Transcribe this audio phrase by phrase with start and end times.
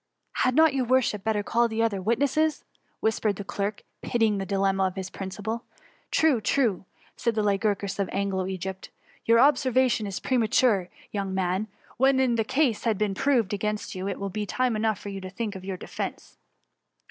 [0.01, 0.03] *^
[0.41, 2.63] Had not your worship better call the other witnesses?^'
[3.01, 5.63] whispered the derk, pitying the dilemma of his principal.
[5.87, 6.85] << True, true T
[7.17, 11.67] said the Lycurgus of Anglo Egypt;^^ your observation is premature, young man;
[11.97, 15.21] when the ca$»e has been proved against yaUf it will be time enough for you
[15.21, 16.39] to think of your defence.'